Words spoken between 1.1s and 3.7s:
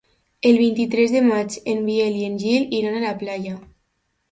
de maig en Biel i en Gil iran a la platja.